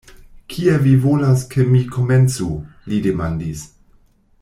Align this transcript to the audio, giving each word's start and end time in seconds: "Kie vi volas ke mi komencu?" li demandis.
"Kie 0.53 0.71
vi 0.85 0.93
volas 1.03 1.43
ke 1.53 1.67
mi 1.75 1.83
komencu?" 1.99 2.51
li 2.91 3.05
demandis. 3.09 3.67